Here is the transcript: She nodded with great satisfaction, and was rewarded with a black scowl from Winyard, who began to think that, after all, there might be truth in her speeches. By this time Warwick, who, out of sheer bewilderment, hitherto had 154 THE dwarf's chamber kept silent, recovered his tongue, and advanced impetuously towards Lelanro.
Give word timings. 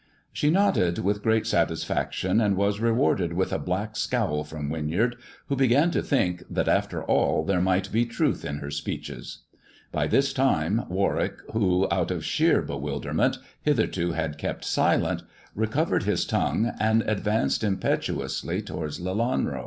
She 0.33 0.49
nodded 0.49 0.97
with 0.97 1.21
great 1.21 1.45
satisfaction, 1.45 2.41
and 2.41 2.57
was 2.57 2.79
rewarded 2.79 3.33
with 3.33 3.53
a 3.53 3.59
black 3.59 3.95
scowl 3.95 4.43
from 4.43 4.67
Winyard, 4.67 5.15
who 5.47 5.55
began 5.55 5.91
to 5.91 6.01
think 6.01 6.41
that, 6.49 6.67
after 6.67 7.03
all, 7.03 7.45
there 7.45 7.61
might 7.61 7.91
be 7.91 8.07
truth 8.07 8.43
in 8.43 8.57
her 8.57 8.71
speeches. 8.71 9.43
By 9.91 10.07
this 10.07 10.33
time 10.33 10.85
Warwick, 10.89 11.35
who, 11.53 11.87
out 11.91 12.09
of 12.09 12.25
sheer 12.25 12.63
bewilderment, 12.63 13.37
hitherto 13.61 14.13
had 14.13 14.31
154 14.31 14.31
THE 14.33 14.33
dwarf's 14.33 14.41
chamber 14.41 14.55
kept 14.55 14.65
silent, 14.65 15.23
recovered 15.53 16.03
his 16.05 16.25
tongue, 16.25 16.71
and 16.79 17.03
advanced 17.03 17.63
impetuously 17.63 18.63
towards 18.63 18.99
Lelanro. 18.99 19.59